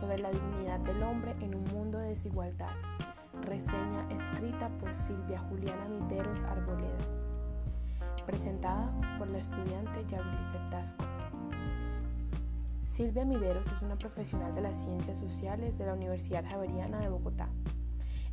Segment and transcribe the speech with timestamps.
[0.00, 2.70] sobre la dignidad del hombre en un mundo de desigualdad.
[3.42, 6.98] Reseña escrita por Silvia Juliana Miteros Arboleda.
[8.26, 11.04] Presentada por la estudiante Yabilice Tasco.
[12.88, 17.48] Silvia Mideros es una profesional de las ciencias sociales de la Universidad Javeriana de Bogotá.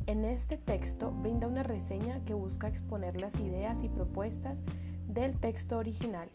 [0.06, 4.60] En este texto brinda una reseña que busca exponer las ideas y propuestas
[5.08, 6.28] del texto original,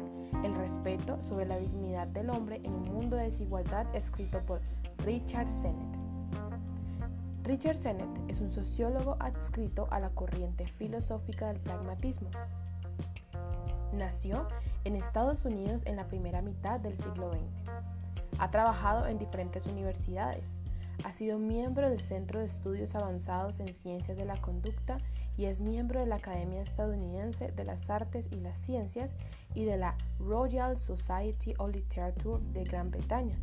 [0.43, 4.61] El respeto sobre la dignidad del hombre en un mundo de desigualdad, escrito por
[5.05, 5.97] Richard Sennett.
[7.43, 12.29] Richard Sennett es un sociólogo adscrito a la corriente filosófica del pragmatismo.
[13.93, 14.47] Nació
[14.83, 17.71] en Estados Unidos en la primera mitad del siglo XX.
[18.39, 20.43] Ha trabajado en diferentes universidades.
[21.05, 24.97] Ha sido miembro del Centro de Estudios Avanzados en Ciencias de la Conducta
[25.37, 29.15] y es miembro de la Academia Estadounidense de las Artes y las Ciencias
[29.55, 33.37] y de la Royal Society of Literature de Gran Bretaña.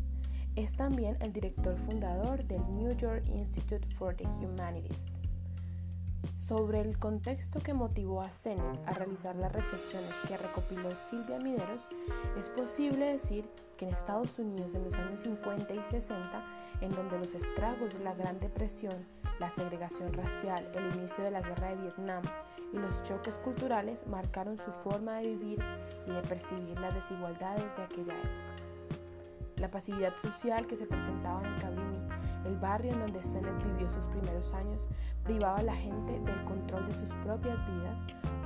[0.57, 4.97] Es también el director fundador del New York Institute for the Humanities.
[6.47, 11.83] Sobre el contexto que motivó a Sennett a realizar las reflexiones que recopiló Silvia Mideros,
[12.39, 16.43] es posible decir que en Estados Unidos en los años 50 y 60,
[16.81, 19.05] en donde los estragos de la Gran Depresión
[19.39, 22.23] la segregación racial, el inicio de la guerra de Vietnam
[22.73, 25.59] y los choques culturales marcaron su forma de vivir
[26.07, 28.46] y de percibir las desigualdades de aquella época.
[29.59, 31.77] La pasividad social que se presentaba en el
[32.47, 34.87] el barrio en donde Sennett vivió sus primeros años,
[35.23, 37.99] privaba a la gente del control de sus propias vidas,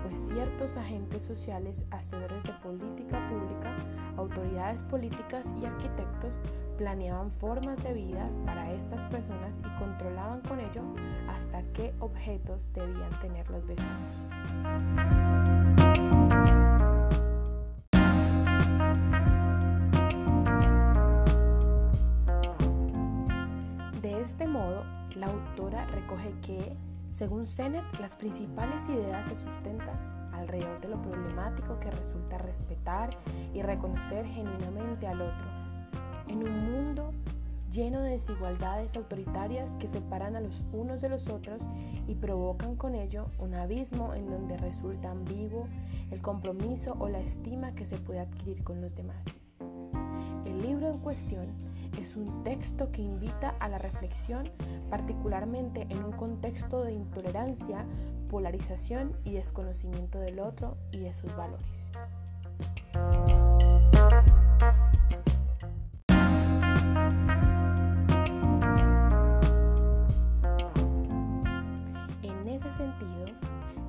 [0.04, 3.78] pues ciertos agentes sociales, hacedores de política pública,
[4.18, 6.34] autoridades políticas y arquitectos
[6.78, 10.82] planeaban formas de vida para estas personas y controlaban con ello
[11.30, 14.18] hasta qué objetos debían tener los vecinos.
[25.16, 26.76] La autora recoge que,
[27.12, 33.18] según Sennett, las principales ideas se sustentan alrededor de lo problemático que resulta respetar
[33.54, 35.62] y reconocer genuinamente al otro
[36.32, 37.12] en un mundo
[37.72, 41.62] lleno de desigualdades autoritarias que separan a los unos de los otros
[42.08, 45.68] y provocan con ello un abismo en donde resulta ambiguo
[46.12, 49.24] el compromiso o la estima que se puede adquirir con los demás.
[50.46, 51.48] El libro en cuestión
[52.00, 54.50] es un texto que invita a la reflexión,
[54.90, 57.86] particularmente en un contexto de intolerancia,
[58.30, 61.92] polarización y desconocimiento del otro y de sus valores.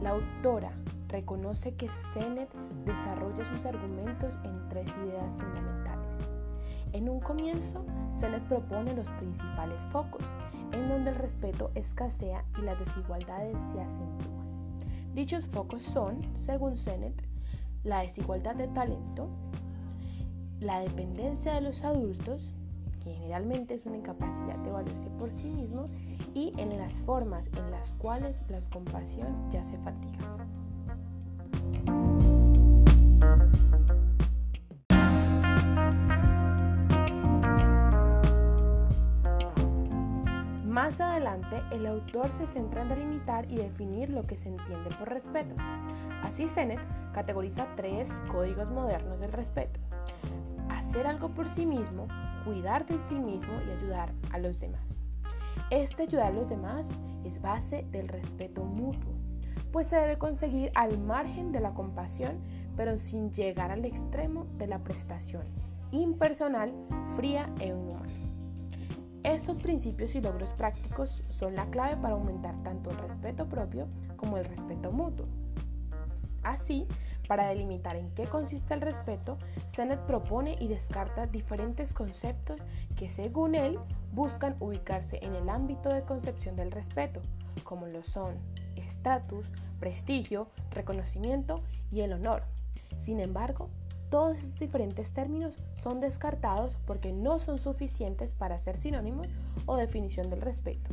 [0.02, 0.72] La autora
[1.08, 2.52] reconoce que Sennett
[2.84, 6.41] desarrolla sus argumentos en tres ideas fundamentales.
[6.92, 10.24] En un comienzo, Sennett propone los principales focos,
[10.72, 14.78] en donde el respeto escasea y las desigualdades se acentúan.
[15.14, 17.14] Dichos focos son, según Sennett,
[17.82, 19.28] la desigualdad de talento,
[20.60, 22.54] la dependencia de los adultos,
[23.02, 25.86] que generalmente es una incapacidad de valerse por sí mismo,
[26.34, 30.46] y en las formas en las cuales la compasión ya se fatiga.
[40.82, 45.08] Más adelante, el autor se centra en delimitar y definir lo que se entiende por
[45.08, 45.54] respeto.
[46.24, 46.80] Así, Sennett
[47.14, 49.78] categoriza tres códigos modernos del respeto.
[50.70, 52.08] Hacer algo por sí mismo,
[52.44, 54.82] cuidar de sí mismo y ayudar a los demás.
[55.70, 56.88] Este ayudar a los demás
[57.22, 59.12] es base del respeto mutuo,
[59.70, 62.40] pues se debe conseguir al margen de la compasión,
[62.76, 65.44] pero sin llegar al extremo de la prestación
[65.92, 66.72] impersonal,
[67.14, 68.21] fría e inhumana.
[69.24, 74.36] Estos principios y logros prácticos son la clave para aumentar tanto el respeto propio como
[74.36, 75.26] el respeto mutuo.
[76.42, 76.88] Así,
[77.28, 79.38] para delimitar en qué consiste el respeto,
[79.68, 82.60] Sennett propone y descarta diferentes conceptos
[82.96, 83.78] que, según él,
[84.12, 87.20] buscan ubicarse en el ámbito de concepción del respeto,
[87.62, 88.34] como lo son
[88.74, 89.46] estatus,
[89.78, 92.42] prestigio, reconocimiento y el honor.
[92.98, 93.70] Sin embargo,
[94.12, 99.26] todos estos diferentes términos son descartados porque no son suficientes para ser sinónimos
[99.66, 100.90] o definición del respeto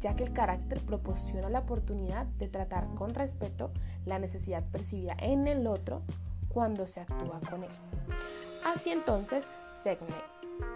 [0.00, 3.70] ya que el carácter proporciona la oportunidad de tratar con respeto
[4.04, 6.02] la necesidad percibida en el otro
[6.50, 7.70] cuando se actúa con él.
[8.66, 9.46] Así entonces,
[9.82, 10.14] Segne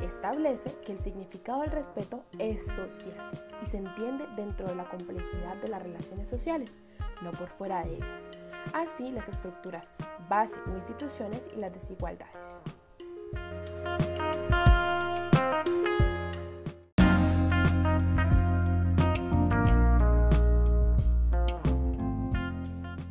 [0.00, 3.30] establece que el significado del respeto es social
[3.62, 6.70] y se entiende dentro de la complejidad de las relaciones sociales,
[7.22, 8.22] no por fuera de ellas.
[8.72, 9.86] Así las estructuras,
[10.28, 12.36] base en instituciones y las desigualdades.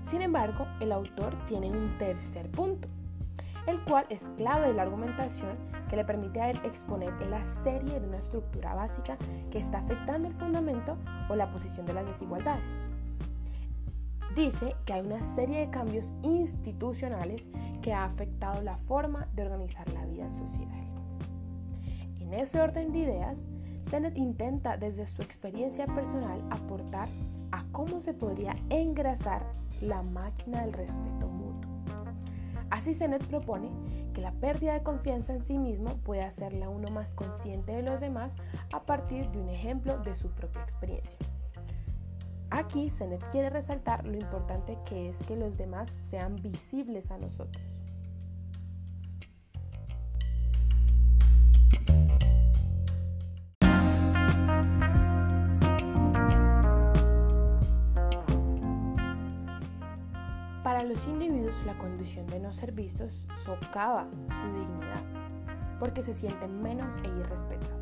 [0.09, 2.87] Sin embargo, el autor tiene un tercer punto,
[3.67, 5.57] el cual es clave de la argumentación
[5.89, 9.17] que le permite a él exponer la serie de una estructura básica
[9.51, 10.97] que está afectando el fundamento
[11.29, 12.73] o la posición de las desigualdades.
[14.37, 17.47] Dice que hay una serie de cambios institucionales
[17.81, 20.77] que ha afectado la forma de organizar la vida en sociedad.
[22.19, 23.39] En ese orden de ideas,
[23.89, 27.07] Sennett intenta desde su experiencia personal aportar
[27.51, 29.41] a cómo se podría engrasar
[29.81, 31.71] la máquina del respeto mutuo.
[32.69, 33.71] Así Sennett propone
[34.13, 37.99] que la pérdida de confianza en sí mismo puede hacerla uno más consciente de los
[37.99, 38.33] demás
[38.71, 41.17] a partir de un ejemplo de su propia experiencia.
[42.49, 47.63] Aquí Sennett quiere resaltar lo importante que es que los demás sean visibles a nosotros.
[60.63, 65.03] Para los individuos la condición de no ser vistos socava su dignidad
[65.79, 67.77] porque se sienten menos e irrespetados.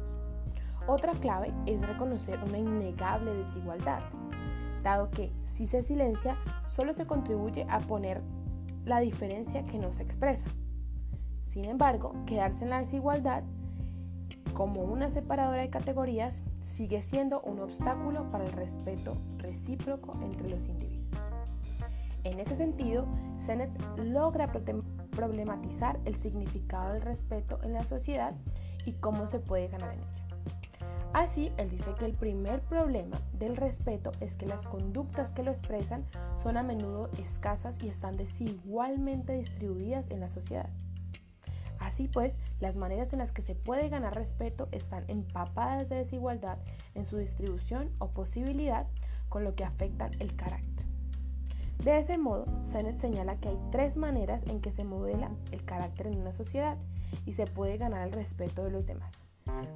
[0.87, 4.01] Otra clave es reconocer una innegable desigualdad,
[4.85, 6.37] dado que si se silencia
[6.67, 8.21] solo se contribuye a poner
[8.85, 10.47] la diferencia que nos expresa.
[11.47, 13.43] Sin embargo, quedarse en la desigualdad
[14.53, 20.67] como una separadora de categorías sigue siendo un obstáculo para el respeto recíproco entre los
[20.67, 21.19] individuos.
[22.23, 23.07] En ese sentido,
[23.39, 28.35] Sennett logra problematizar el significado del respeto en la sociedad
[28.85, 30.24] y cómo se puede ganar en ella.
[31.15, 35.51] Así, él dice que el primer problema del respeto es que las conductas que lo
[35.51, 36.03] expresan
[36.43, 40.69] son a menudo escasas y están desigualmente distribuidas en la sociedad.
[41.79, 46.57] Así pues, las maneras en las que se puede ganar respeto están empapadas de desigualdad
[46.95, 48.85] en su distribución o posibilidad,
[49.29, 50.85] con lo que afectan el carácter.
[51.81, 56.07] De ese modo, Sennett señala que hay tres maneras en que se modela el carácter
[56.07, 56.77] en una sociedad
[57.25, 59.24] y se puede ganar el respeto de los demás.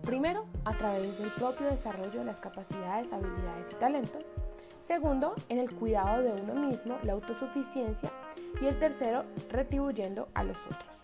[0.02, 4.26] Primero, a través del propio desarrollo de las capacidades, habilidades y talentos.
[4.82, 8.12] Segundo, en el cuidado de uno mismo, la autosuficiencia.
[8.62, 11.00] Y el tercero, retribuyendo a los otros.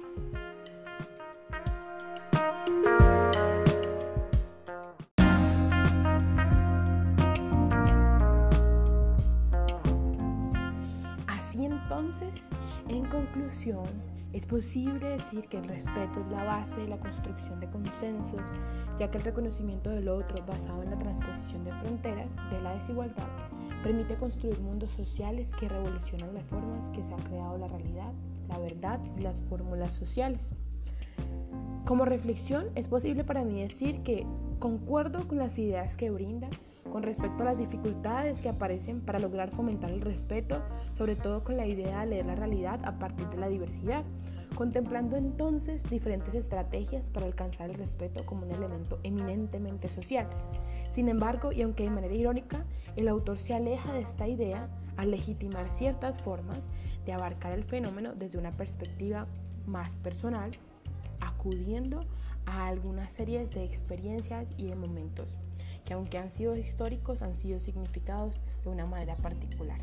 [11.85, 12.49] Entonces,
[12.89, 13.85] en conclusión,
[14.35, 18.41] es posible decir que el respeto es la base de la construcción de consensos,
[18.99, 23.29] ya que el reconocimiento del otro basado en la transposición de fronteras de la desigualdad
[23.81, 28.11] permite construir mundos sociales que revolucionan las formas que se ha creado la realidad,
[28.49, 30.49] la verdad y las fórmulas sociales.
[31.85, 34.27] Como reflexión, es posible para mí decir que
[34.59, 36.49] concuerdo con las ideas que brinda
[36.95, 40.61] con respecto a las dificultades que aparecen para lograr fomentar el respeto,
[40.97, 44.05] sobre todo con la idea de leer la realidad a partir de la diversidad,
[44.55, 50.29] contemplando entonces diferentes estrategias para alcanzar el respeto como un elemento eminentemente social.
[50.89, 52.63] Sin embargo, y aunque de manera irónica,
[52.95, 56.69] el autor se aleja de esta idea al legitimar ciertas formas
[57.05, 59.27] de abarcar el fenómeno desde una perspectiva
[59.65, 60.51] más personal,
[61.19, 62.05] acudiendo
[62.45, 65.37] a algunas series de experiencias y de momentos
[65.85, 69.79] que aunque han sido históricos, han sido significados de una manera particular.